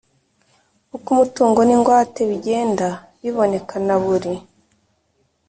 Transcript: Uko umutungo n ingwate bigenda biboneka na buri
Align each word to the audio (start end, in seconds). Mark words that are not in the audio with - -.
Uko 0.95 1.07
umutungo 1.15 1.59
n 1.63 1.69
ingwate 1.75 2.21
bigenda 2.29 2.87
biboneka 3.21 3.75
na 3.85 3.95
buri 4.03 4.33